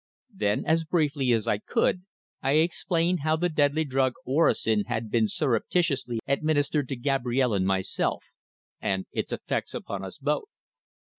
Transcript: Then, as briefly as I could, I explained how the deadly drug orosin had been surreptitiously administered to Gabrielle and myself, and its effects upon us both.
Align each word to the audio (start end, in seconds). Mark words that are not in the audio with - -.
Then, 0.33 0.65
as 0.65 0.83
briefly 0.83 1.31
as 1.31 1.47
I 1.47 1.59
could, 1.59 2.01
I 2.41 2.53
explained 2.53 3.19
how 3.19 3.35
the 3.35 3.49
deadly 3.49 3.83
drug 3.85 4.13
orosin 4.25 4.85
had 4.87 5.11
been 5.11 5.27
surreptitiously 5.27 6.21
administered 6.27 6.87
to 6.89 6.95
Gabrielle 6.95 7.53
and 7.53 7.67
myself, 7.67 8.23
and 8.79 9.05
its 9.11 9.31
effects 9.31 9.75
upon 9.75 10.03
us 10.03 10.17
both. 10.17 10.49